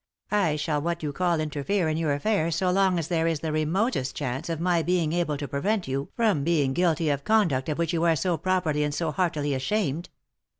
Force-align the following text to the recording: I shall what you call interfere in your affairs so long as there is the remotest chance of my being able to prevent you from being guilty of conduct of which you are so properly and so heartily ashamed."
I 0.31 0.55
shall 0.55 0.81
what 0.81 1.03
you 1.03 1.13
call 1.13 1.39
interfere 1.39 1.87
in 1.87 1.95
your 1.95 2.13
affairs 2.13 2.55
so 2.55 2.71
long 2.71 2.97
as 2.97 3.07
there 3.07 3.27
is 3.27 3.41
the 3.41 3.51
remotest 3.51 4.15
chance 4.15 4.49
of 4.49 4.59
my 4.59 4.81
being 4.81 5.13
able 5.13 5.37
to 5.37 5.47
prevent 5.47 5.87
you 5.87 6.09
from 6.15 6.43
being 6.43 6.73
guilty 6.73 7.11
of 7.11 7.23
conduct 7.23 7.69
of 7.69 7.77
which 7.77 7.93
you 7.93 8.03
are 8.05 8.15
so 8.15 8.35
properly 8.35 8.83
and 8.83 8.95
so 8.95 9.11
heartily 9.11 9.53
ashamed." 9.53 10.09